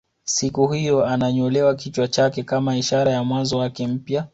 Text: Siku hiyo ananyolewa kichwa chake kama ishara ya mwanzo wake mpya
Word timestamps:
Siku 0.23 0.67
hiyo 0.67 1.05
ananyolewa 1.05 1.75
kichwa 1.75 2.07
chake 2.07 2.43
kama 2.43 2.77
ishara 2.77 3.11
ya 3.11 3.23
mwanzo 3.23 3.57
wake 3.57 3.87
mpya 3.87 4.27